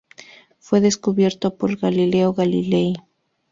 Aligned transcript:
Fue 0.57 0.81
descubierto 0.81 1.55
por 1.57 1.75
Galileo 1.77 2.33
Galilei. 2.33 2.95